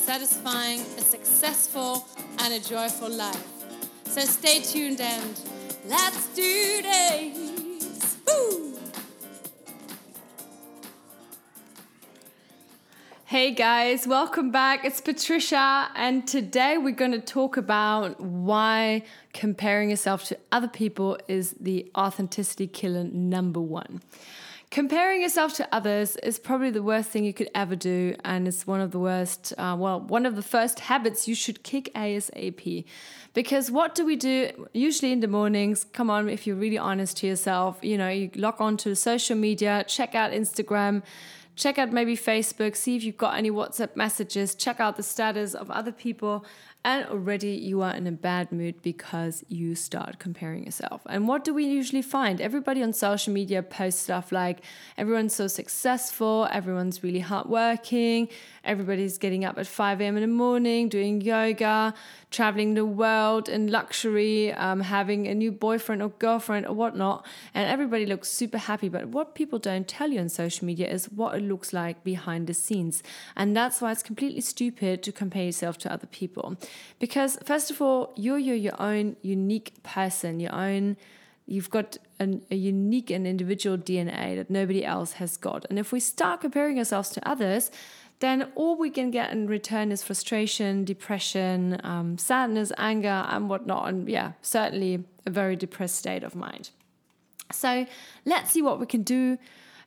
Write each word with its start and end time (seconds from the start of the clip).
satisfying, 0.00 0.80
a 0.80 1.02
successful, 1.02 2.06
and 2.38 2.54
a 2.54 2.60
joyful 2.60 3.10
life. 3.10 3.46
So 4.06 4.22
stay 4.22 4.60
tuned 4.60 5.00
and 5.00 5.40
let's 5.86 6.28
do 6.28 6.82
this! 6.82 8.16
Woo! 8.26 8.78
Hey 13.26 13.52
guys, 13.52 14.06
welcome 14.06 14.50
back. 14.50 14.86
It's 14.86 15.02
Patricia, 15.02 15.90
and 15.94 16.26
today 16.26 16.78
we're 16.78 16.92
going 16.92 17.12
to 17.12 17.20
talk 17.20 17.58
about 17.58 18.18
why 18.20 19.02
comparing 19.34 19.90
yourself 19.90 20.24
to 20.24 20.38
other 20.50 20.66
people 20.66 21.18
is 21.28 21.54
the 21.60 21.90
authenticity 21.94 22.66
killer 22.66 23.04
number 23.04 23.60
one. 23.60 24.00
Comparing 24.70 25.20
yourself 25.20 25.52
to 25.54 25.68
others 25.74 26.14
is 26.22 26.38
probably 26.38 26.70
the 26.70 26.82
worst 26.82 27.10
thing 27.10 27.24
you 27.24 27.34
could 27.34 27.50
ever 27.56 27.74
do, 27.74 28.14
and 28.24 28.46
it's 28.46 28.68
one 28.68 28.80
of 28.80 28.92
the 28.92 29.00
worst, 29.00 29.52
uh, 29.58 29.74
well, 29.76 30.00
one 30.00 30.24
of 30.24 30.36
the 30.36 30.42
first 30.42 30.78
habits 30.78 31.26
you 31.26 31.34
should 31.34 31.64
kick 31.64 31.90
ASAP. 31.96 32.84
Because 33.34 33.68
what 33.68 33.96
do 33.96 34.06
we 34.06 34.14
do 34.14 34.68
usually 34.72 35.10
in 35.10 35.18
the 35.18 35.26
mornings? 35.26 35.82
Come 35.92 36.08
on, 36.08 36.28
if 36.28 36.46
you're 36.46 36.54
really 36.54 36.78
honest 36.78 37.16
to 37.16 37.26
yourself, 37.26 37.80
you 37.82 37.98
know, 37.98 38.08
you 38.08 38.30
log 38.36 38.60
on 38.60 38.76
to 38.76 38.94
social 38.94 39.36
media, 39.36 39.84
check 39.88 40.14
out 40.14 40.30
Instagram, 40.30 41.02
check 41.56 41.76
out 41.76 41.92
maybe 41.92 42.16
Facebook, 42.16 42.76
see 42.76 42.94
if 42.94 43.02
you've 43.02 43.18
got 43.18 43.36
any 43.36 43.50
WhatsApp 43.50 43.96
messages, 43.96 44.54
check 44.54 44.78
out 44.78 44.96
the 44.96 45.02
status 45.02 45.52
of 45.52 45.68
other 45.72 45.90
people, 45.90 46.44
and 46.82 47.04
already 47.06 47.50
you 47.50 47.82
are 47.82 47.94
in 47.94 48.06
a 48.06 48.12
bad 48.12 48.50
mood 48.50 48.80
because 48.80 49.44
you 49.48 49.74
start 49.74 50.18
comparing 50.18 50.64
yourself. 50.64 51.02
And 51.06 51.28
what 51.28 51.44
do 51.44 51.52
we 51.52 51.64
usually 51.64 52.00
find? 52.00 52.40
Everybody 52.40 52.82
on 52.82 52.94
social 52.94 53.34
media 53.34 53.62
posts 53.62 54.00
stuff 54.00 54.32
like 54.32 54.62
everyone's 54.96 55.34
so 55.34 55.46
successful, 55.46 56.48
everyone's 56.50 57.02
really 57.02 57.20
hardworking, 57.20 58.28
everybody's 58.64 59.18
getting 59.18 59.44
up 59.44 59.58
at 59.58 59.66
5 59.66 60.00
a.m. 60.00 60.16
in 60.16 60.22
the 60.22 60.26
morning, 60.26 60.88
doing 60.88 61.20
yoga, 61.20 61.92
traveling 62.30 62.74
the 62.74 62.86
world 62.86 63.48
in 63.48 63.70
luxury, 63.70 64.52
um, 64.54 64.80
having 64.80 65.26
a 65.26 65.34
new 65.34 65.52
boyfriend 65.52 66.02
or 66.02 66.08
girlfriend 66.08 66.66
or 66.66 66.72
whatnot. 66.72 67.26
And 67.52 67.68
everybody 67.68 68.06
looks 68.06 68.28
super 68.28 68.58
happy. 68.58 68.88
But 68.88 69.08
what 69.08 69.34
people 69.34 69.58
don't 69.58 69.86
tell 69.86 70.10
you 70.10 70.20
on 70.20 70.30
social 70.30 70.66
media 70.66 70.88
is 70.88 71.06
what 71.06 71.34
it 71.34 71.42
looks 71.42 71.74
like 71.74 72.02
behind 72.04 72.46
the 72.46 72.54
scenes. 72.54 73.02
And 73.36 73.54
that's 73.54 73.82
why 73.82 73.92
it's 73.92 74.02
completely 74.02 74.40
stupid 74.40 75.02
to 75.02 75.12
compare 75.12 75.44
yourself 75.44 75.76
to 75.78 75.92
other 75.92 76.06
people. 76.06 76.56
Because, 76.98 77.38
first 77.44 77.70
of 77.70 77.80
all, 77.80 78.12
you're, 78.16 78.38
you're 78.38 78.56
your 78.56 78.80
own 78.80 79.16
unique 79.22 79.82
person, 79.82 80.40
your 80.40 80.54
own 80.54 80.96
you've 81.50 81.68
got 81.68 81.98
an, 82.20 82.42
a 82.50 82.54
unique 82.54 83.10
and 83.10 83.26
individual 83.26 83.76
DNA 83.76 84.36
that 84.36 84.48
nobody 84.48 84.84
else 84.84 85.14
has 85.14 85.36
got. 85.36 85.66
And 85.68 85.80
if 85.80 85.90
we 85.90 85.98
start 85.98 86.40
comparing 86.40 86.78
ourselves 86.78 87.10
to 87.10 87.28
others, 87.28 87.72
then 88.20 88.52
all 88.54 88.76
we 88.76 88.88
can 88.88 89.10
get 89.10 89.32
in 89.32 89.48
return 89.48 89.90
is 89.90 90.02
frustration, 90.02 90.84
depression, 90.84 91.80
um, 91.82 92.16
sadness, 92.18 92.70
anger, 92.78 93.26
and 93.28 93.48
whatnot. 93.48 93.88
And 93.88 94.08
yeah, 94.08 94.32
certainly 94.42 95.04
a 95.26 95.30
very 95.30 95.56
depressed 95.56 95.96
state 95.96 96.22
of 96.22 96.36
mind. 96.36 96.70
So 97.50 97.84
let's 98.24 98.52
see 98.52 98.62
what 98.62 98.78
we 98.78 98.86
can 98.86 99.02
do 99.02 99.36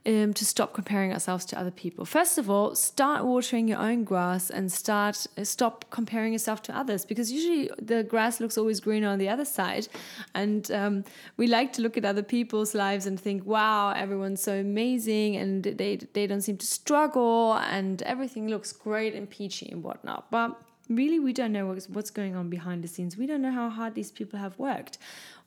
um, 0.06 0.34
to 0.34 0.46
stop 0.46 0.74
comparing 0.74 1.14
ourselves 1.14 1.46
to 1.46 1.59
other 1.59 1.72
people. 1.72 2.06
First 2.06 2.38
of 2.38 2.50
all, 2.50 2.75
start 2.75 3.24
watering 3.24 3.68
your 3.68 3.80
own 3.80 4.03
grass 4.03 4.50
and 4.50 4.72
start 4.72 5.25
uh, 5.38 5.44
stop 5.44 5.86
comparing 5.90 6.34
yourself 6.34 6.62
to 6.64 6.78
others 6.78 7.06
because 7.06 7.31
usually 7.31 7.69
the 7.81 8.03
grass 8.03 8.40
looks 8.40 8.58
always 8.58 8.80
greener 8.80 9.08
on 9.08 9.19
the 9.19 9.30
other 9.30 9.46
side, 9.46 9.88
and 10.34 10.69
um, 10.72 11.03
we 11.38 11.47
like 11.47 11.74
to 11.74 11.81
look 11.81 11.97
at 11.97 12.06
other 12.06 12.24
people's 12.24 12.75
lives 12.75 13.06
and 13.06 13.19
think, 13.19 13.46
"Wow, 13.46 13.91
everyone's 13.91 14.41
so 14.41 14.59
amazing," 14.59 15.38
and 15.38 15.64
they 15.64 15.97
they 16.14 16.28
don't 16.28 16.41
seem 16.41 16.58
to 16.58 16.68
struggle, 16.68 17.53
and 17.53 18.02
everything 18.03 18.47
looks 18.47 18.74
great 18.74 19.16
and 19.16 19.30
peachy 19.30 19.70
and 19.72 19.84
whatnot. 19.84 20.30
But 20.30 20.59
really 20.90 21.20
we 21.20 21.34
don't 21.34 21.52
know 21.52 21.75
what's 21.90 22.09
going 22.09 22.35
on 22.35 22.50
behind 22.50 22.84
the 22.84 22.88
scenes. 22.88 23.18
We 23.18 23.25
don't 23.25 23.41
know 23.41 23.52
how 23.52 23.70
hard 23.70 23.96
these 23.96 24.12
people 24.12 24.40
have 24.40 24.58
worked. 24.59 24.97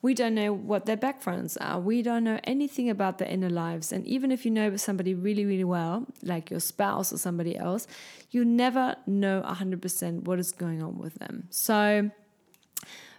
We 0.03 0.15
don't 0.15 0.35
know 0.35 0.53
what 0.53 0.87
their 0.87 0.97
backgrounds 0.97 1.57
are. 1.57 1.81
We 1.81 2.03
don't 2.03 2.25
know 2.25 2.39
anything 2.45 2.89
about 2.89 3.19
their 3.19 3.29
inner 3.29 3.51
lives. 3.51 3.93
And 3.93 4.07
even 4.07 4.31
if 4.31 4.45
you 4.45 4.51
know 4.51 4.77
somebody 4.77 5.15
really, 5.15 5.45
really 5.45 5.65
well, 5.65 6.07
like 6.23 6.51
your 6.51 6.61
spouse 6.61 7.13
or 7.13 7.19
somebody 7.19 7.57
else, 7.57 7.87
you 8.31 8.45
never 8.45 8.97
know 9.07 9.43
100% 9.47 10.25
what 10.25 10.39
is 10.39 10.53
going 10.53 10.83
on 10.83 10.99
with 10.99 11.15
them. 11.15 11.49
So, 11.51 12.11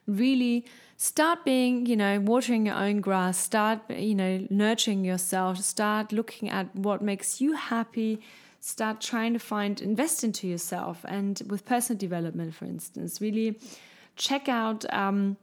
really 0.08 0.66
start 0.96 1.44
being 1.46 1.86
you 1.86 1.96
know 1.96 2.20
watering 2.22 2.66
your 2.66 2.76
own 2.76 3.02
grass 3.02 3.38
start 3.38 3.82
you 3.90 4.16
know 4.16 4.48
nurturing 4.50 5.04
yourself 5.04 5.60
start 5.60 6.12
looking 6.12 6.50
at 6.50 6.74
what 6.76 7.02
makes 7.02 7.40
you 7.40 7.54
happy 7.54 8.20
start 8.62 9.00
trying 9.00 9.34
to 9.34 9.40
find 9.40 9.82
invest 9.82 10.24
into 10.24 10.48
yourself 10.48 11.06
and 11.08 11.44
with 11.48 11.66
personal 11.66 12.00
development 12.00 12.56
for 12.56 12.66
instance 12.66 13.22
really 13.22 13.60
check 14.16 14.50
out 14.50 14.92
um, 14.94 15.38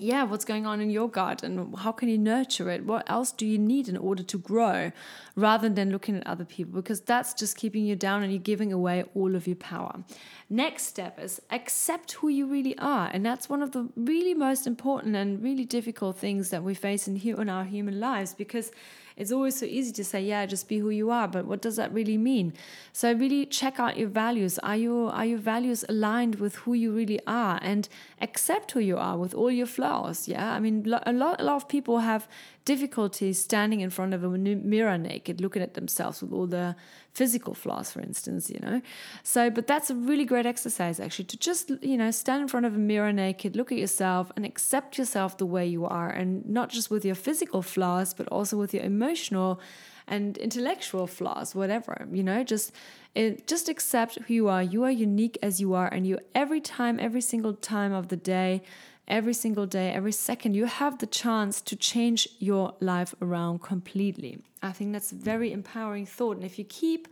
yeah, 0.00 0.24
what's 0.24 0.44
going 0.44 0.66
on 0.66 0.80
in 0.80 0.90
your 0.90 1.08
garden? 1.08 1.74
How 1.78 1.92
can 1.92 2.08
you 2.08 2.18
nurture 2.18 2.70
it? 2.70 2.84
What 2.84 3.08
else 3.08 3.32
do 3.32 3.46
you 3.46 3.58
need 3.58 3.88
in 3.88 3.96
order 3.96 4.22
to 4.22 4.38
grow 4.38 4.92
rather 5.36 5.68
than 5.68 5.90
looking 5.90 6.16
at 6.16 6.26
other 6.26 6.44
people? 6.44 6.72
Because 6.72 7.00
that's 7.00 7.34
just 7.34 7.56
keeping 7.56 7.84
you 7.84 7.96
down 7.96 8.22
and 8.22 8.32
you're 8.32 8.40
giving 8.40 8.72
away 8.72 9.04
all 9.14 9.34
of 9.34 9.46
your 9.46 9.56
power. 9.56 10.02
Next 10.48 10.84
step 10.84 11.20
is 11.20 11.40
accept 11.50 12.12
who 12.12 12.28
you 12.28 12.46
really 12.46 12.76
are. 12.78 13.10
And 13.12 13.24
that's 13.24 13.48
one 13.48 13.62
of 13.62 13.72
the 13.72 13.88
really 13.94 14.34
most 14.34 14.66
important 14.66 15.14
and 15.14 15.42
really 15.42 15.64
difficult 15.64 16.16
things 16.16 16.50
that 16.50 16.62
we 16.62 16.74
face 16.74 17.06
in, 17.06 17.16
here 17.16 17.40
in 17.40 17.48
our 17.48 17.64
human 17.64 18.00
lives 18.00 18.34
because 18.34 18.72
it's 19.20 19.32
always 19.32 19.58
so 19.58 19.66
easy 19.66 19.92
to 19.92 20.02
say, 20.02 20.22
yeah, 20.22 20.46
just 20.46 20.66
be 20.66 20.78
who 20.78 20.88
you 20.88 21.10
are, 21.10 21.28
but 21.28 21.44
what 21.44 21.60
does 21.60 21.76
that 21.76 21.92
really 21.92 22.16
mean? 22.16 22.54
So 22.94 23.12
really 23.12 23.44
check 23.44 23.78
out 23.78 23.98
your 23.98 24.08
values. 24.08 24.58
Are 24.60 24.76
your 24.76 25.12
are 25.12 25.26
your 25.26 25.38
values 25.38 25.84
aligned 25.90 26.36
with 26.36 26.54
who 26.56 26.72
you 26.72 26.90
really 26.90 27.20
are 27.26 27.58
and 27.60 27.86
accept 28.22 28.70
who 28.72 28.80
you 28.80 28.96
are 28.96 29.18
with 29.18 29.34
all 29.34 29.50
your 29.50 29.66
flaws? 29.66 29.89
Yeah, 30.28 30.52
I 30.56 30.60
mean 30.60 30.84
a 30.86 31.12
lot 31.12 31.40
a 31.40 31.44
lot 31.44 31.56
of 31.56 31.68
people 31.68 31.98
have 31.98 32.28
difficulty 32.64 33.32
standing 33.32 33.80
in 33.80 33.90
front 33.90 34.14
of 34.14 34.22
a 34.22 34.28
mirror 34.28 34.98
naked, 34.98 35.40
looking 35.40 35.62
at 35.62 35.74
themselves 35.74 36.22
with 36.22 36.32
all 36.32 36.46
the 36.46 36.76
physical 37.12 37.54
flaws, 37.54 37.90
for 37.90 38.00
instance, 38.00 38.50
you 38.50 38.60
know. 38.60 38.80
So, 39.22 39.50
but 39.50 39.66
that's 39.66 39.90
a 39.90 39.94
really 39.94 40.24
great 40.24 40.46
exercise 40.46 41.00
actually 41.00 41.24
to 41.26 41.36
just, 41.36 41.70
you 41.82 41.96
know, 41.96 42.10
stand 42.10 42.42
in 42.42 42.48
front 42.48 42.66
of 42.66 42.74
a 42.74 42.78
mirror 42.78 43.12
naked, 43.12 43.56
look 43.56 43.72
at 43.72 43.78
yourself 43.78 44.30
and 44.36 44.44
accept 44.46 44.98
yourself 44.98 45.36
the 45.36 45.46
way 45.46 45.66
you 45.66 45.84
are, 45.86 46.10
and 46.10 46.48
not 46.48 46.68
just 46.70 46.90
with 46.90 47.04
your 47.04 47.16
physical 47.16 47.62
flaws, 47.62 48.14
but 48.14 48.28
also 48.28 48.56
with 48.56 48.72
your 48.74 48.84
emotional 48.84 49.60
and 50.06 50.36
intellectual 50.38 51.06
flaws, 51.06 51.54
whatever, 51.54 52.06
you 52.12 52.22
know, 52.22 52.42
just 52.44 52.72
it, 53.14 53.46
just 53.46 53.68
accept 53.68 54.18
who 54.26 54.34
you 54.34 54.48
are. 54.48 54.62
You 54.62 54.84
are 54.84 54.90
unique 54.90 55.38
as 55.42 55.60
you 55.60 55.74
are, 55.74 55.88
and 55.88 56.06
you 56.06 56.18
every 56.34 56.60
time, 56.60 56.98
every 57.00 57.20
single 57.20 57.54
time 57.54 57.92
of 57.92 58.08
the 58.08 58.16
day 58.16 58.62
every 59.10 59.34
single 59.34 59.66
day, 59.66 59.92
every 59.92 60.12
second, 60.12 60.54
you 60.54 60.64
have 60.64 60.98
the 60.98 61.06
chance 61.06 61.60
to 61.62 61.76
change 61.76 62.28
your 62.38 62.74
life 62.80 63.14
around 63.20 63.60
completely. 63.60 64.38
I 64.62 64.72
think 64.72 64.92
that's 64.92 65.12
a 65.12 65.16
very 65.16 65.52
empowering 65.52 66.06
thought. 66.06 66.36
And 66.36 66.46
if 66.46 66.58
you 66.58 66.64
keep 66.64 67.08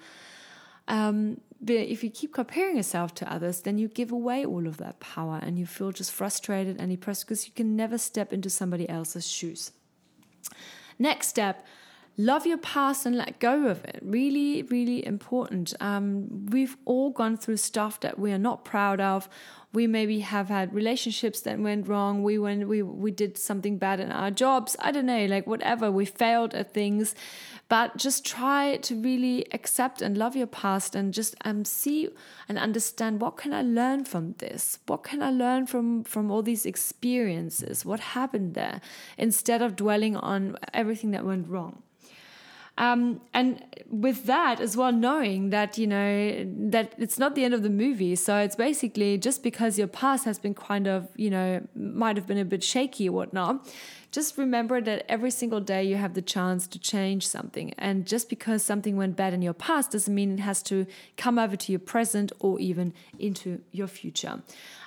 um, 0.87 1.41
if 1.67 2.03
you 2.03 2.09
keep 2.09 2.33
comparing 2.33 2.77
yourself 2.77 3.15
to 3.17 3.31
others, 3.31 3.63
then 3.63 3.79
you 3.79 3.89
give 3.89 4.11
away 4.11 4.47
all 4.47 4.67
of 4.67 4.79
that 4.79 5.01
power 5.01 5.39
and 5.43 5.59
you 5.59 5.67
feel 5.67 5.93
just 5.93 6.13
frustrated 6.13 6.81
and 6.81 6.91
depressed 6.91 7.27
because 7.27 7.47
you 7.47 7.53
can 7.53 7.77
never 7.77 7.99
step 7.99 8.33
into 8.33 8.49
somebody 8.49 8.89
else's 8.89 9.29
shoes. 9.29 9.73
Next 10.99 11.29
step, 11.29 11.67
love 12.21 12.45
your 12.45 12.59
past 12.59 13.07
and 13.07 13.17
let 13.17 13.39
go 13.39 13.69
of 13.69 13.85
it. 13.85 14.01
Really, 14.03 14.63
really 14.65 15.07
important. 15.07 15.73
Um, 15.81 16.47
we've 16.47 16.77
all 16.85 17.11
gone 17.11 17.37
through 17.37 17.59
stuff 17.59 18.01
that 18.01 18.19
we 18.19 18.33
are 18.33 18.39
not 18.39 18.65
proud 18.65 19.01
of. 19.01 19.29
We 19.73 19.87
maybe 19.87 20.21
have 20.21 20.49
had 20.49 20.75
relationships 20.75 21.43
that 21.43 21.59
went 21.61 21.87
wrong. 21.87 22.23
We 22.25 22.39
went 22.39 22.67
we 22.67 22.83
we 22.83 23.11
did 23.11 23.37
something 23.39 23.79
bad 23.79 24.01
in 24.01 24.11
our 24.11 24.31
jobs. 24.31 24.77
I 24.81 24.91
don't 24.91 25.07
know 25.07 25.27
like 25.27 25.47
whatever. 25.47 25.93
We 25.93 26.07
failed 26.07 26.55
at 26.55 26.75
things. 26.75 27.15
But 27.69 27.99
just 27.99 28.25
try 28.25 28.79
to 28.79 28.95
really 28.99 29.47
accept 29.53 30.01
and 30.01 30.17
love 30.17 30.35
your 30.35 30.47
past 30.47 30.95
and 30.95 31.13
just 31.13 31.37
um 31.45 31.67
see 31.67 32.09
and 32.49 32.59
understand 32.59 33.21
what 33.21 33.37
can 33.37 33.53
i 33.53 33.61
learn 33.61 34.07
from 34.07 34.35
this? 34.39 34.79
What 34.87 35.05
can 35.05 35.23
i 35.23 35.31
learn 35.31 35.67
from 35.67 36.03
from 36.03 36.31
all 36.31 36.43
these 36.43 36.65
experiences? 36.65 37.85
What 37.85 38.01
happened 38.01 38.55
there? 38.55 38.81
Instead 39.19 39.61
of 39.61 39.77
dwelling 39.77 40.17
on 40.17 40.57
everything 40.73 41.11
that 41.11 41.27
went 41.27 41.47
wrong 41.47 41.83
Um, 42.79 43.21
and 43.35 43.65
with 43.91 44.25
that 44.27 44.61
as 44.61 44.77
well, 44.77 44.93
knowing 44.93 45.51
that, 45.51 45.77
you 45.79 45.87
know, 45.89 46.47
that 46.71 46.95
it's 46.97 47.19
not 47.19 47.35
the 47.35 47.45
end 47.45 47.53
of 47.53 47.65
the 47.65 47.71
movie. 47.71 48.15
So 48.15 48.39
it's 48.39 48.55
basically 48.55 49.19
just 49.19 49.43
because 49.43 49.79
your 49.79 49.89
past 49.89 50.25
has 50.25 50.39
been 50.39 50.55
kind 50.55 50.87
of, 50.87 51.09
you 51.17 51.29
know, 51.29 51.67
might 51.75 52.17
have 52.17 52.29
been 52.29 52.39
a 52.39 52.45
bit 52.45 52.63
shaky 52.63 53.09
or 53.09 53.13
whatnot, 53.13 53.67
just 54.11 54.39
remember 54.39 54.81
that 54.81 55.05
every 55.09 55.31
single 55.31 55.61
day 55.61 55.85
you 55.85 55.97
have 55.97 56.15
the 56.15 56.23
chance 56.23 56.67
to 56.69 56.79
change 56.79 57.27
something. 57.27 57.75
And 57.77 58.07
just 58.07 58.29
because 58.29 58.63
something 58.63 58.97
went 58.97 59.17
bad 59.17 59.35
in 59.35 59.43
your 59.43 59.53
past 59.53 59.91
doesn't 59.91 60.15
mean 60.15 60.33
it 60.33 60.41
has 60.41 60.63
to 60.65 60.87
come 61.17 61.39
over 61.39 61.57
to 61.57 61.73
your 61.73 61.79
present 61.79 62.33
or 62.39 62.59
even 62.59 62.95
into 63.19 63.61
your 63.71 63.87
future. 63.87 64.43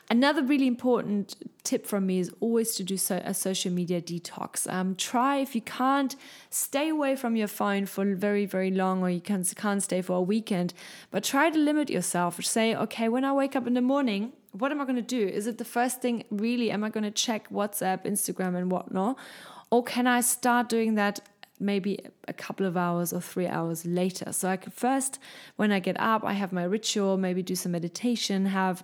Another 0.10 0.44
really 0.44 0.68
important 0.68 1.36
tip 1.64 1.86
from 1.86 2.06
me 2.06 2.20
is 2.20 2.32
always 2.42 2.76
to 2.76 2.84
do 2.84 2.98
so 2.98 3.22
a 3.24 3.34
social 3.34 3.72
media 3.72 4.02
detox. 4.02 4.70
Um, 4.70 4.96
try 4.96 5.38
if 5.38 5.56
you 5.56 5.62
can't 5.62 6.16
stay 6.50 6.90
away 6.90 7.16
from 7.16 7.38
your 7.38 7.48
phone 7.48 7.86
for 7.86 8.14
very 8.16 8.46
very 8.46 8.72
long, 8.72 9.02
or 9.04 9.10
you 9.10 9.22
can, 9.22 9.46
can't 9.46 9.82
stay 9.82 10.02
for 10.02 10.18
a 10.18 10.22
weekend, 10.22 10.74
but 11.12 11.24
try 11.24 11.50
to 11.50 11.58
limit 11.58 11.90
yourself. 11.90 12.44
Say, 12.44 12.76
okay, 12.76 13.08
when 13.08 13.24
I 13.24 13.32
wake 13.32 13.56
up 13.56 13.68
in 13.68 13.74
the 13.74 13.82
morning, 13.82 14.34
what 14.52 14.72
am 14.72 14.82
I 14.82 14.86
going 14.86 14.98
to 14.98 15.02
do? 15.02 15.28
Is 15.28 15.48
it 15.48 15.58
the 15.58 15.66
first 15.66 16.02
thing 16.02 16.24
really? 16.30 16.72
Am 16.72 16.84
I 16.84 16.90
going 16.90 17.04
to 17.04 17.12
check 17.12 17.50
WhatsApp, 17.50 18.06
Instagram, 18.06 18.56
and 18.56 18.72
whatnot? 18.72 19.18
Or 19.70 19.84
can 19.84 20.08
I 20.08 20.22
start 20.22 20.68
doing 20.68 20.96
that 20.96 21.22
maybe 21.60 22.00
a 22.28 22.34
couple 22.34 22.66
of 22.66 22.76
hours 22.76 23.14
or 23.14 23.22
three 23.22 23.48
hours 23.48 23.86
later? 23.86 24.34
So 24.34 24.50
I 24.50 24.58
could 24.58 24.74
first, 24.74 25.20
when 25.56 25.72
I 25.72 25.80
get 25.80 26.00
up, 26.00 26.24
I 26.26 26.34
have 26.34 26.52
my 26.52 26.64
ritual, 26.64 27.18
maybe 27.18 27.42
do 27.42 27.56
some 27.56 27.72
meditation, 27.72 28.48
have 28.48 28.84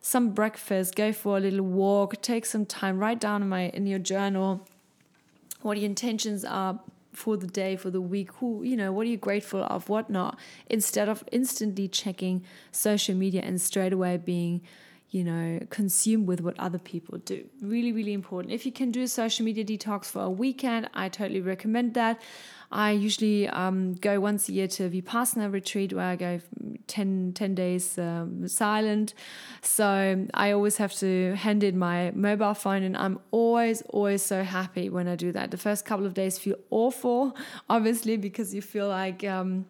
some 0.00 0.30
breakfast, 0.30 0.94
go 0.94 1.12
for 1.12 1.36
a 1.36 1.40
little 1.40 1.64
walk, 1.64 2.20
take 2.22 2.46
some 2.46 2.64
time, 2.64 2.98
write 2.98 3.20
down 3.20 3.42
in 3.42 3.48
my 3.48 3.68
in 3.68 3.86
your 3.86 3.98
journal 3.98 4.66
what 5.62 5.78
your 5.78 5.86
intentions 5.86 6.44
are 6.44 6.78
for 7.12 7.36
the 7.36 7.46
day, 7.46 7.76
for 7.76 7.90
the 7.90 8.00
week, 8.00 8.30
who, 8.34 8.62
you 8.62 8.76
know, 8.76 8.92
what 8.92 9.06
are 9.06 9.10
you 9.10 9.16
grateful 9.16 9.64
of, 9.64 9.88
whatnot, 9.88 10.38
instead 10.68 11.08
of 11.08 11.24
instantly 11.32 11.88
checking 11.88 12.44
social 12.70 13.14
media 13.14 13.40
and 13.42 13.60
straight 13.60 13.92
away 13.92 14.16
being 14.16 14.60
you 15.14 15.22
know, 15.22 15.60
consume 15.70 16.26
with 16.26 16.40
what 16.40 16.58
other 16.58 16.76
people 16.76 17.18
do. 17.18 17.44
Really, 17.62 17.92
really 17.92 18.12
important. 18.12 18.52
If 18.52 18.66
you 18.66 18.72
can 18.72 18.90
do 18.90 19.02
a 19.02 19.06
social 19.06 19.44
media 19.44 19.64
detox 19.64 20.06
for 20.06 20.22
a 20.22 20.28
weekend, 20.28 20.90
I 20.92 21.08
totally 21.08 21.40
recommend 21.40 21.94
that. 21.94 22.20
I 22.72 22.90
usually 22.90 23.48
um, 23.48 23.94
go 23.94 24.18
once 24.18 24.48
a 24.48 24.52
year 24.52 24.66
to 24.66 24.90
Vipassana 24.90 25.52
retreat 25.52 25.92
where 25.92 26.06
I 26.06 26.16
go 26.16 26.40
10, 26.88 27.30
10 27.32 27.54
days 27.54 27.96
um, 27.96 28.48
silent. 28.48 29.14
So 29.62 30.26
I 30.34 30.50
always 30.50 30.78
have 30.78 30.92
to 30.94 31.36
hand 31.36 31.62
in 31.62 31.78
my 31.78 32.10
mobile 32.16 32.54
phone, 32.54 32.82
and 32.82 32.96
I'm 32.96 33.20
always, 33.30 33.82
always 33.90 34.20
so 34.20 34.42
happy 34.42 34.90
when 34.90 35.06
I 35.06 35.14
do 35.14 35.30
that. 35.30 35.52
The 35.52 35.58
first 35.58 35.84
couple 35.84 36.06
of 36.06 36.14
days 36.14 36.38
feel 36.38 36.56
awful, 36.70 37.36
obviously, 37.70 38.16
because 38.16 38.52
you 38.52 38.62
feel 38.62 38.88
like 38.88 39.22
um, 39.22 39.66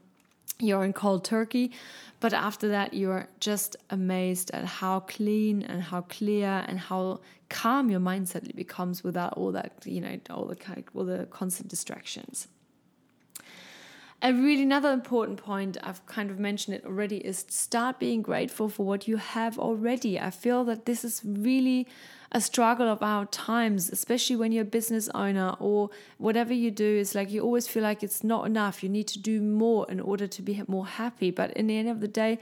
you're 0.58 0.84
in 0.84 0.92
cold 0.92 1.24
turkey. 1.24 1.72
But 2.20 2.32
after 2.32 2.68
that, 2.68 2.94
you're 2.94 3.28
just 3.40 3.76
amazed 3.90 4.50
at 4.52 4.64
how 4.64 5.00
clean 5.00 5.62
and 5.62 5.82
how 5.82 6.02
clear 6.02 6.64
and 6.66 6.78
how 6.78 7.20
calm 7.50 7.90
your 7.90 8.00
mindset 8.00 8.54
becomes 8.54 9.04
without 9.04 9.34
all 9.34 9.52
that, 9.52 9.72
you 9.84 10.00
know, 10.00 10.18
all 10.30 10.46
the 10.46 10.56
all 10.94 11.04
the 11.04 11.26
constant 11.26 11.68
distractions. 11.68 12.48
And 14.24 14.42
really, 14.42 14.62
another 14.62 14.90
important 14.90 15.36
point, 15.36 15.76
I've 15.82 16.06
kind 16.06 16.30
of 16.30 16.38
mentioned 16.38 16.74
it 16.74 16.86
already, 16.86 17.18
is 17.18 17.44
start 17.50 17.98
being 17.98 18.22
grateful 18.22 18.70
for 18.70 18.86
what 18.86 19.06
you 19.06 19.18
have 19.18 19.58
already. 19.58 20.18
I 20.18 20.30
feel 20.30 20.64
that 20.64 20.86
this 20.86 21.04
is 21.04 21.20
really 21.22 21.86
a 22.32 22.40
struggle 22.40 22.88
of 22.88 23.02
our 23.02 23.26
times, 23.26 23.90
especially 23.90 24.36
when 24.36 24.50
you're 24.50 24.62
a 24.62 24.76
business 24.78 25.10
owner 25.14 25.56
or 25.60 25.90
whatever 26.16 26.54
you 26.54 26.70
do. 26.70 26.86
Is 26.86 27.14
like 27.14 27.30
you 27.30 27.42
always 27.42 27.68
feel 27.68 27.82
like 27.82 28.02
it's 28.02 28.24
not 28.24 28.46
enough. 28.46 28.82
You 28.82 28.88
need 28.88 29.08
to 29.08 29.18
do 29.18 29.42
more 29.42 29.84
in 29.90 30.00
order 30.00 30.26
to 30.26 30.40
be 30.40 30.62
more 30.66 30.86
happy. 30.86 31.30
But 31.30 31.50
in 31.52 31.66
the 31.66 31.76
end 31.76 31.90
of 31.90 32.00
the 32.00 32.08
day, 32.08 32.38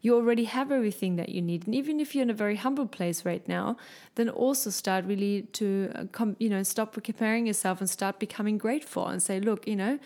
you 0.00 0.14
already 0.14 0.44
have 0.44 0.72
everything 0.72 1.16
that 1.16 1.28
you 1.28 1.42
need. 1.42 1.66
And 1.66 1.74
even 1.74 2.00
if 2.00 2.14
you're 2.14 2.22
in 2.22 2.30
a 2.30 2.34
very 2.46 2.56
humble 2.56 2.86
place 2.86 3.26
right 3.26 3.46
now, 3.46 3.76
then 4.14 4.30
also 4.30 4.70
start 4.70 5.04
really 5.04 5.42
to, 5.52 5.92
uh, 5.94 6.04
come, 6.12 6.34
you 6.38 6.48
know, 6.48 6.62
stop 6.62 6.94
comparing 7.04 7.46
yourself 7.46 7.82
and 7.82 7.90
start 7.90 8.18
becoming 8.18 8.56
grateful 8.56 9.06
and 9.06 9.22
say, 9.22 9.38
look, 9.38 9.68
you 9.68 9.76
know, 9.76 9.98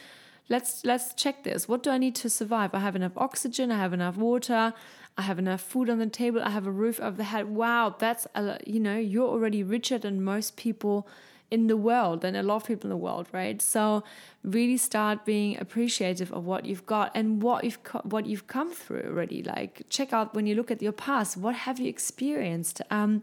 let's 0.50 0.84
let's 0.84 1.14
check 1.14 1.44
this. 1.44 1.66
What 1.66 1.82
do 1.82 1.90
i 1.90 1.96
need 1.96 2.14
to 2.16 2.28
survive? 2.28 2.74
I 2.74 2.80
have 2.80 2.96
enough 2.96 3.16
oxygen 3.16 3.72
i 3.72 3.78
have 3.78 3.94
enough 3.94 4.16
water 4.16 4.74
i 5.16 5.22
have 5.22 5.38
enough 5.38 5.62
food 5.62 5.88
on 5.88 5.98
the 5.98 6.06
table 6.06 6.42
i 6.42 6.50
have 6.50 6.66
a 6.66 6.70
roof 6.70 7.00
over 7.00 7.16
the 7.16 7.24
head. 7.24 7.48
Wow 7.48 7.94
that's 7.98 8.26
a, 8.34 8.58
you 8.66 8.80
know 8.80 8.98
you're 8.98 9.28
already 9.28 9.62
richer 9.62 9.96
than 9.96 10.22
most 10.22 10.56
people 10.56 11.08
in 11.50 11.66
the 11.66 11.76
world 11.76 12.24
and 12.24 12.36
a 12.36 12.42
lot 12.42 12.56
of 12.56 12.64
people 12.64 12.86
in 12.88 12.90
the 12.90 13.04
world 13.08 13.26
right? 13.32 13.62
So 13.62 14.02
really 14.44 14.76
start 14.76 15.24
being 15.24 15.58
appreciative 15.58 16.32
of 16.32 16.44
what 16.44 16.64
you've 16.66 16.86
got 16.86 17.10
and 17.14 17.42
what 17.42 17.64
you've 17.64 17.78
what 18.02 18.26
you've 18.26 18.46
come 18.46 18.72
through 18.72 19.06
already. 19.06 19.42
Like 19.42 19.82
check 19.88 20.12
out 20.12 20.34
when 20.34 20.46
you 20.46 20.54
look 20.54 20.70
at 20.70 20.82
your 20.82 20.92
past 20.92 21.36
what 21.36 21.54
have 21.54 21.78
you 21.78 21.88
experienced? 21.88 22.82
Um 22.90 23.22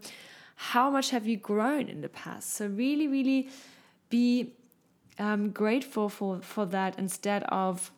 how 0.72 0.90
much 0.90 1.10
have 1.10 1.26
you 1.26 1.36
grown 1.36 1.88
in 1.88 2.00
the 2.00 2.08
past? 2.08 2.54
So 2.54 2.66
really 2.66 3.06
really 3.06 3.48
be 4.10 4.54
um, 5.18 5.50
grateful 5.50 6.08
for 6.08 6.40
for 6.42 6.66
that 6.66 6.98
instead 6.98 7.42
of 7.44 7.90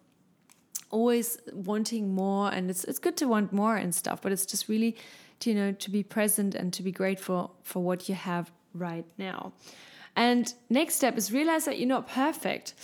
always 0.91 1.39
wanting 1.53 2.15
more. 2.15 2.53
And 2.53 2.71
it's 2.71 2.85
it's 2.85 2.99
good 2.99 3.17
to 3.19 3.27
want 3.27 3.53
more 3.53 3.77
and 3.77 3.95
stuff 3.95 4.23
but 4.23 4.33
it's 4.33 4.47
just 4.47 4.69
really 4.69 4.97
to, 5.41 5.51
you 5.51 5.57
know 5.57 5.73
to 5.73 5.91
be 5.91 6.03
present 6.03 6.55
and 6.55 6.73
to 6.73 6.83
be 6.83 6.93
grateful 6.93 7.55
for 7.63 7.83
what 7.83 8.09
you 8.09 8.15
have 8.15 8.51
right 8.75 9.07
now. 9.19 9.53
And 10.17 10.53
next 10.69 10.97
step 10.97 11.17
is 11.17 11.33
realize 11.33 11.65
that 11.65 11.79
you're 11.79 11.89
not 11.89 12.09
perfect. 12.09 12.75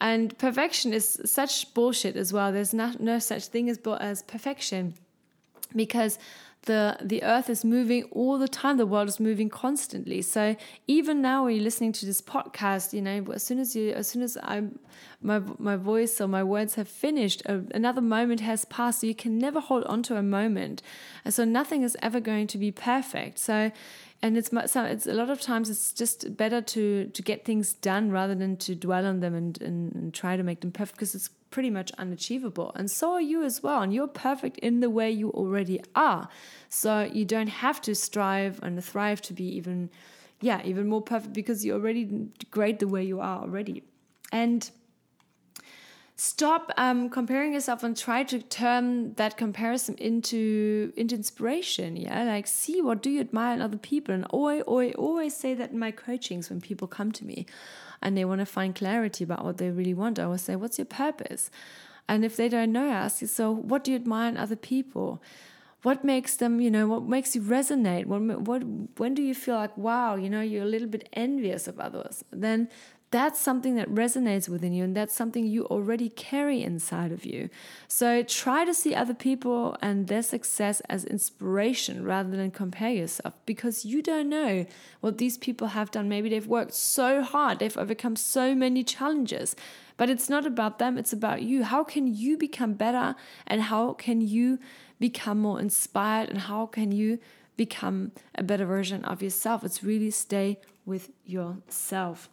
And 0.00 0.36
perfection 0.38 0.92
is 0.92 1.20
such 1.24 1.72
bullshit 1.72 2.16
as 2.16 2.32
well. 2.32 2.52
There's 2.52 2.74
not 2.74 3.00
no 3.00 3.18
such 3.18 3.46
thing 3.46 3.70
as 3.70 3.78
as 4.00 4.22
perfection 4.22 4.94
because 5.74 6.18
the 6.66 6.96
the 7.02 7.22
earth 7.22 7.48
is 7.48 7.64
moving 7.64 8.04
all 8.04 8.38
the 8.38 8.48
time. 8.48 8.76
The 8.76 8.86
world 8.86 9.08
is 9.08 9.20
moving 9.20 9.48
constantly. 9.48 10.22
So 10.22 10.56
even 10.86 11.22
now 11.22 11.44
when 11.44 11.54
you're 11.54 11.64
listening 11.64 11.92
to 11.92 12.06
this 12.06 12.20
podcast 12.20 12.92
you 12.92 13.02
know 13.02 13.24
as 13.32 13.42
soon 13.42 13.58
as 13.58 13.74
you 13.76 13.92
as 13.92 14.08
soon 14.08 14.22
as 14.22 14.36
i'm 14.42 14.78
my 15.20 15.40
my 15.58 15.76
voice 15.76 16.20
or 16.20 16.28
my 16.28 16.42
words 16.42 16.74
have 16.74 16.88
finished 16.88 17.42
another 17.46 18.00
moment 18.00 18.40
has 18.40 18.64
passed. 18.64 19.00
So 19.00 19.06
you 19.06 19.14
can 19.14 19.38
never 19.38 19.60
hold 19.60 19.84
on 19.84 20.02
to 20.04 20.16
a 20.16 20.22
moment. 20.22 20.82
And 21.24 21.32
so 21.32 21.44
nothing 21.44 21.82
is 21.82 21.96
ever 22.02 22.20
going 22.20 22.46
to 22.48 22.58
be 22.58 22.70
perfect. 22.70 23.38
So 23.38 23.70
and 24.22 24.38
it's 24.38 24.50
so 24.72 24.84
it's 24.84 25.06
a 25.06 25.12
lot 25.12 25.28
of 25.28 25.40
times 25.40 25.68
it's 25.68 25.92
just 25.92 26.36
better 26.36 26.60
to 26.60 27.06
to 27.06 27.22
get 27.22 27.44
things 27.44 27.74
done 27.74 28.10
rather 28.10 28.34
than 28.34 28.56
to 28.56 28.74
dwell 28.74 29.06
on 29.06 29.20
them 29.20 29.34
and 29.34 29.60
and, 29.60 29.94
and 29.94 30.14
try 30.14 30.36
to 30.36 30.42
make 30.42 30.60
them 30.60 30.72
perfect 30.72 30.96
because 30.96 31.14
it's 31.14 31.28
pretty 31.54 31.70
much 31.70 31.92
unachievable. 31.98 32.72
And 32.74 32.90
so 32.90 33.12
are 33.12 33.20
you 33.20 33.44
as 33.44 33.62
well. 33.62 33.80
And 33.80 33.94
you're 33.94 34.08
perfect 34.08 34.58
in 34.58 34.80
the 34.80 34.90
way 34.90 35.08
you 35.12 35.30
already 35.30 35.80
are. 35.94 36.28
So 36.68 37.08
you 37.12 37.24
don't 37.24 37.46
have 37.46 37.80
to 37.82 37.94
strive 37.94 38.58
and 38.60 38.84
thrive 38.84 39.22
to 39.22 39.32
be 39.32 39.44
even, 39.44 39.88
yeah, 40.40 40.60
even 40.64 40.88
more 40.88 41.00
perfect 41.00 41.32
because 41.32 41.64
you're 41.64 41.78
already 41.78 42.28
great 42.50 42.80
the 42.80 42.88
way 42.88 43.04
you 43.04 43.20
are 43.20 43.40
already. 43.40 43.84
And 44.32 44.68
stop 46.16 46.70
um, 46.76 47.10
comparing 47.10 47.52
yourself 47.52 47.82
and 47.82 47.96
try 47.96 48.22
to 48.22 48.38
turn 48.38 49.14
that 49.14 49.36
comparison 49.36 49.96
into 49.96 50.92
into 50.96 51.16
inspiration 51.16 51.96
yeah 51.96 52.22
like 52.22 52.46
see 52.46 52.80
what 52.80 53.02
do 53.02 53.10
you 53.10 53.20
admire 53.20 53.52
in 53.52 53.60
other 53.60 53.76
people 53.76 54.14
and 54.14 54.24
I, 54.26 54.60
always 54.60 55.36
say 55.36 55.54
that 55.54 55.72
in 55.72 55.78
my 55.78 55.90
coachings 55.90 56.50
when 56.50 56.60
people 56.60 56.86
come 56.86 57.10
to 57.12 57.24
me 57.24 57.46
and 58.04 58.16
they 58.16 58.24
want 58.24 58.40
to 58.40 58.46
find 58.46 58.74
clarity 58.74 59.24
about 59.24 59.44
what 59.44 59.56
they 59.56 59.70
really 59.70 59.94
want, 59.94 60.18
I 60.18 60.26
will 60.26 60.38
say, 60.38 60.54
What's 60.54 60.78
your 60.78 60.84
purpose? 60.84 61.50
And 62.06 62.22
if 62.24 62.36
they 62.36 62.50
don't 62.50 62.70
know, 62.70 62.86
I 62.86 62.92
ask 62.92 63.22
you, 63.22 63.26
So, 63.26 63.50
what 63.50 63.82
do 63.82 63.90
you 63.90 63.96
admire 63.96 64.28
in 64.28 64.36
other 64.36 64.56
people? 64.56 65.22
What 65.82 66.04
makes 66.04 66.36
them, 66.36 66.60
you 66.60 66.70
know, 66.70 66.86
what 66.86 67.02
makes 67.02 67.34
you 67.34 67.42
resonate? 67.42 68.06
What, 68.06 68.22
what, 68.40 68.62
when 68.96 69.14
do 69.14 69.22
you 69.22 69.34
feel 69.34 69.56
like, 69.56 69.76
wow, 69.76 70.16
you 70.16 70.30
know, 70.30 70.40
you're 70.40 70.62
a 70.62 70.66
little 70.66 70.88
bit 70.88 71.08
envious 71.12 71.68
of 71.68 71.78
others? 71.78 72.24
Then 72.30 72.70
that's 73.14 73.40
something 73.40 73.76
that 73.76 73.88
resonates 73.88 74.48
within 74.48 74.72
you 74.72 74.82
and 74.82 74.96
that's 74.96 75.14
something 75.14 75.46
you 75.46 75.66
already 75.66 76.08
carry 76.08 76.64
inside 76.64 77.12
of 77.12 77.24
you. 77.24 77.48
So 77.86 78.24
try 78.24 78.64
to 78.64 78.74
see 78.74 78.92
other 78.92 79.14
people 79.14 79.76
and 79.80 80.08
their 80.08 80.20
success 80.20 80.80
as 80.88 81.04
inspiration 81.04 82.04
rather 82.04 82.36
than 82.36 82.50
compare 82.50 82.90
yourself 82.90 83.34
because 83.46 83.84
you 83.84 84.02
don't 84.02 84.28
know 84.28 84.66
what 85.00 85.18
these 85.18 85.38
people 85.38 85.68
have 85.68 85.92
done. 85.92 86.08
Maybe 86.08 86.28
they've 86.28 86.44
worked 86.44 86.74
so 86.74 87.22
hard, 87.22 87.60
they've 87.60 87.76
overcome 87.76 88.16
so 88.16 88.52
many 88.52 88.82
challenges. 88.82 89.54
But 89.96 90.10
it's 90.10 90.28
not 90.28 90.44
about 90.44 90.80
them, 90.80 90.98
it's 90.98 91.12
about 91.12 91.42
you. 91.42 91.62
How 91.62 91.84
can 91.84 92.12
you 92.12 92.36
become 92.36 92.74
better 92.74 93.14
and 93.46 93.62
how 93.62 93.92
can 93.92 94.22
you 94.22 94.58
become 94.98 95.38
more 95.38 95.60
inspired 95.60 96.30
and 96.30 96.38
how 96.38 96.66
can 96.66 96.90
you 96.90 97.20
become 97.56 98.10
a 98.34 98.42
better 98.42 98.66
version 98.66 99.04
of 99.04 99.22
yourself? 99.22 99.62
It's 99.62 99.84
really 99.84 100.10
stay 100.10 100.58
with 100.84 101.12
yourself. 101.24 102.28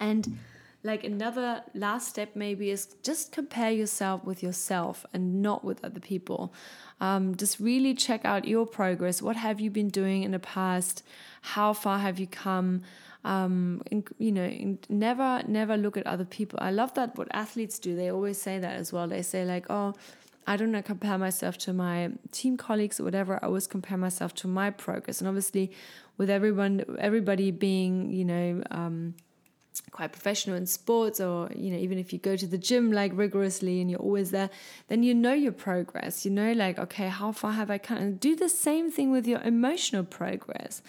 And 0.00 0.38
like 0.84 1.04
another 1.04 1.62
last 1.74 2.08
step 2.08 2.34
maybe 2.34 2.70
is 2.70 2.86
just 3.02 3.30
compare 3.30 3.70
yourself 3.70 4.24
with 4.24 4.42
yourself 4.42 5.06
and 5.12 5.40
not 5.40 5.64
with 5.64 5.84
other 5.84 6.00
people. 6.00 6.52
Um, 7.00 7.36
just 7.36 7.60
really 7.60 7.94
check 7.94 8.24
out 8.24 8.46
your 8.46 8.66
progress. 8.66 9.22
What 9.22 9.36
have 9.36 9.60
you 9.60 9.70
been 9.70 9.90
doing 9.90 10.22
in 10.22 10.32
the 10.32 10.38
past? 10.38 11.04
How 11.42 11.72
far 11.72 11.98
have 11.98 12.18
you 12.18 12.26
come? 12.26 12.82
Um, 13.24 13.82
in, 13.92 14.04
you 14.18 14.32
know, 14.32 14.44
in, 14.44 14.80
never, 14.88 15.42
never 15.46 15.76
look 15.76 15.96
at 15.96 16.04
other 16.06 16.24
people. 16.24 16.58
I 16.60 16.72
love 16.72 16.94
that 16.94 17.16
what 17.16 17.28
athletes 17.32 17.78
do. 17.78 17.94
They 17.94 18.10
always 18.10 18.40
say 18.40 18.58
that 18.58 18.74
as 18.74 18.92
well. 18.92 19.06
They 19.06 19.22
say 19.22 19.44
like, 19.44 19.66
oh, 19.70 19.94
I 20.46 20.56
don't 20.56 20.82
compare 20.82 21.18
myself 21.18 21.56
to 21.58 21.72
my 21.72 22.10
team 22.32 22.56
colleagues 22.56 22.98
or 22.98 23.04
whatever. 23.04 23.38
I 23.40 23.46
always 23.46 23.68
compare 23.68 23.96
myself 23.96 24.34
to 24.36 24.48
my 24.48 24.70
progress. 24.70 25.20
And 25.20 25.28
obviously, 25.28 25.70
with 26.18 26.28
everyone, 26.28 26.84
everybody 26.98 27.52
being, 27.52 28.10
you 28.10 28.24
know, 28.24 28.62
um, 28.72 29.14
quite 29.90 30.12
professional 30.12 30.56
in 30.56 30.66
sports 30.66 31.20
or 31.20 31.50
you 31.54 31.70
know 31.70 31.78
even 31.78 31.98
if 31.98 32.12
you 32.12 32.18
go 32.18 32.36
to 32.36 32.46
the 32.46 32.58
gym 32.58 32.92
like 32.92 33.10
rigorously 33.14 33.80
and 33.80 33.90
you're 33.90 34.00
always 34.00 34.30
there 34.30 34.50
then 34.88 35.02
you 35.02 35.14
know 35.14 35.32
your 35.32 35.52
progress. 35.52 36.24
You 36.24 36.30
know 36.30 36.52
like 36.52 36.78
okay 36.78 37.08
how 37.08 37.32
far 37.32 37.52
have 37.52 37.70
i 37.70 37.78
come? 37.78 37.98
And 37.98 38.20
do 38.20 38.36
the 38.36 38.48
same 38.48 38.90
thing 38.90 39.10
with 39.10 39.26
your 39.26 39.40
emotional 39.40 40.04
progress 40.04 40.82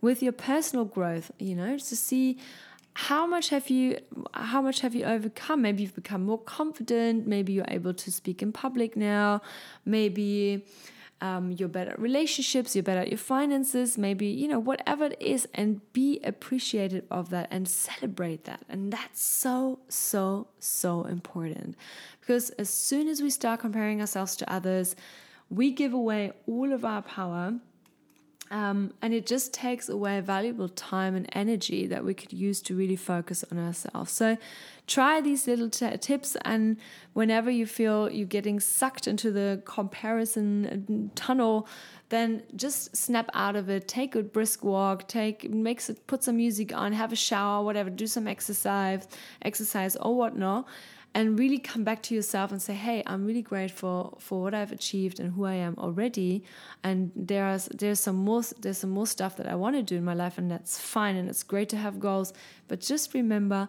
with 0.00 0.22
your 0.22 0.32
personal 0.32 0.84
growth 0.84 1.30
you 1.38 1.54
know 1.54 1.76
to 1.76 1.96
see 1.96 2.38
how 2.94 3.26
much 3.26 3.50
have 3.50 3.70
you 3.70 3.98
how 4.34 4.60
much 4.60 4.80
have 4.80 4.94
you 4.94 5.04
overcome? 5.04 5.62
Maybe 5.62 5.82
you've 5.82 5.94
become 5.94 6.24
more 6.24 6.38
confident. 6.38 7.26
Maybe 7.26 7.52
you're 7.52 7.64
able 7.68 7.94
to 7.94 8.12
speak 8.12 8.42
in 8.42 8.52
public 8.52 8.96
now. 8.96 9.42
Maybe 9.84 10.64
um, 11.20 11.52
you're 11.52 11.68
better 11.68 11.90
at 11.90 12.00
relationships 12.00 12.74
you're 12.74 12.82
better 12.82 13.00
at 13.00 13.08
your 13.08 13.18
finances 13.18 13.98
maybe 13.98 14.26
you 14.26 14.48
know 14.48 14.58
whatever 14.58 15.06
it 15.06 15.16
is 15.20 15.46
and 15.54 15.80
be 15.92 16.20
appreciative 16.24 17.04
of 17.10 17.30
that 17.30 17.48
and 17.50 17.68
celebrate 17.68 18.44
that. 18.44 18.60
And 18.68 18.92
that's 18.92 19.22
so 19.22 19.80
so 19.88 20.48
so 20.58 21.04
important. 21.04 21.76
Because 22.20 22.50
as 22.50 22.70
soon 22.70 23.08
as 23.08 23.20
we 23.22 23.30
start 23.30 23.60
comparing 23.60 24.00
ourselves 24.00 24.36
to 24.36 24.52
others 24.52 24.96
we 25.48 25.72
give 25.72 25.92
away 25.92 26.32
all 26.46 26.72
of 26.72 26.84
our 26.84 27.02
power 27.02 27.54
um, 28.50 28.92
and 29.00 29.14
it 29.14 29.26
just 29.26 29.54
takes 29.54 29.88
away 29.88 30.20
valuable 30.20 30.68
time 30.68 31.14
and 31.14 31.28
energy 31.32 31.86
that 31.86 32.04
we 32.04 32.14
could 32.14 32.32
use 32.32 32.60
to 32.62 32.74
really 32.74 32.96
focus 32.96 33.44
on 33.50 33.58
ourselves. 33.58 34.10
So 34.10 34.36
try 34.88 35.20
these 35.20 35.46
little 35.46 35.70
t- 35.70 35.96
tips, 35.98 36.36
and 36.44 36.76
whenever 37.12 37.48
you 37.50 37.64
feel 37.64 38.10
you're 38.10 38.26
getting 38.26 38.58
sucked 38.58 39.06
into 39.06 39.30
the 39.30 39.62
comparison 39.64 41.12
tunnel, 41.14 41.68
then 42.08 42.42
just 42.56 42.96
snap 42.96 43.30
out 43.34 43.54
of 43.54 43.68
it. 43.70 43.86
Take 43.86 44.16
a 44.16 44.22
brisk 44.22 44.64
walk. 44.64 45.06
Take 45.06 45.48
makes 45.48 45.88
it. 45.88 46.06
Put 46.08 46.24
some 46.24 46.36
music 46.36 46.74
on. 46.74 46.92
Have 46.92 47.12
a 47.12 47.16
shower. 47.16 47.64
Whatever. 47.64 47.88
Do 47.88 48.08
some 48.08 48.26
exercise, 48.26 49.06
exercise 49.42 49.94
or 49.94 50.16
whatnot 50.16 50.66
and 51.14 51.38
really 51.38 51.58
come 51.58 51.82
back 51.84 52.02
to 52.04 52.14
yourself 52.14 52.52
and 52.52 52.62
say, 52.62 52.74
"Hey, 52.74 53.02
I'm 53.06 53.26
really 53.26 53.42
grateful 53.42 54.16
for 54.20 54.42
what 54.42 54.54
I've 54.54 54.72
achieved 54.72 55.18
and 55.20 55.32
who 55.32 55.44
I 55.44 55.54
am 55.54 55.74
already." 55.78 56.44
And 56.82 57.10
there's 57.16 57.66
there's 57.66 58.00
some 58.00 58.16
more 58.16 58.42
there's 58.60 58.78
some 58.78 58.90
more 58.90 59.06
stuff 59.06 59.36
that 59.36 59.46
I 59.46 59.54
want 59.54 59.76
to 59.76 59.82
do 59.82 59.96
in 59.96 60.04
my 60.04 60.14
life, 60.14 60.38
and 60.38 60.50
that's 60.50 60.78
fine. 60.80 61.16
And 61.16 61.28
it's 61.28 61.42
great 61.42 61.68
to 61.70 61.76
have 61.76 61.98
goals, 62.00 62.32
but 62.68 62.80
just 62.80 63.14
remember, 63.14 63.68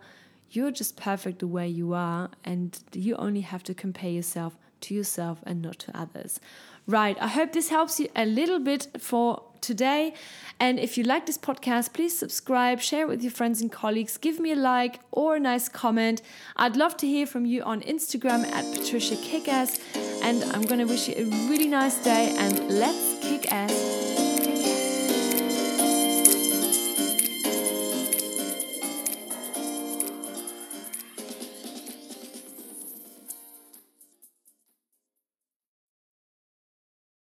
you're 0.51 0.71
just 0.71 0.95
perfect 0.98 1.39
the 1.39 1.48
way 1.48 1.67
you 1.67 1.93
are, 1.93 2.29
and 2.43 2.77
you 2.93 3.15
only 3.15 3.41
have 3.41 3.63
to 3.63 3.74
compare 3.74 4.12
yourself 4.12 4.57
to 4.81 4.93
yourself 4.93 5.39
and 5.43 5.62
not 5.62 5.79
to 5.79 5.98
others. 5.98 6.39
Right. 6.88 7.17
I 7.21 7.27
hope 7.27 7.53
this 7.53 7.69
helps 7.69 8.00
you 8.00 8.10
a 8.15 8.25
little 8.25 8.60
bit 8.60 8.88
for 9.00 9.43
today. 9.62 10.13
And 10.60 10.80
if 10.80 10.98
you 10.98 11.03
like 11.03 11.25
this 11.25 11.38
podcast, 11.38 11.94
please 11.94 12.18
subscribe, 12.18 12.82
share 12.82 13.03
it 13.03 13.08
with 13.08 13.24
your 13.24 13.32
friends 13.32 13.62
and 13.62 13.72
colleagues, 13.72 14.18
give 14.18 14.39
me 14.39 14.51
a 14.51 14.56
like 14.56 15.00
or 15.12 15.36
a 15.36 15.39
nice 15.39 15.70
comment. 15.70 16.22
I'd 16.56 16.75
love 16.75 16.98
to 16.98 17.08
hear 17.08 17.25
from 17.25 17.46
you 17.46 17.63
on 17.63 17.82
Instagram 17.82 18.46
at 18.51 18.65
Patricia 18.75 19.15
Kickass. 19.15 19.80
And 20.24 20.44
I'm 20.53 20.63
going 20.63 20.80
to 20.80 20.86
wish 20.86 21.08
you 21.08 21.15
a 21.18 21.24
really 21.50 21.68
nice 21.68 22.03
day 22.03 22.36
and 22.38 22.70
let's 22.70 23.25
kick 23.25 23.51
ass. 23.51 24.20